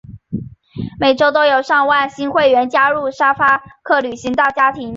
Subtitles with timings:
[0.99, 4.89] 每周都有上万新会员加入沙发客旅行大家庭。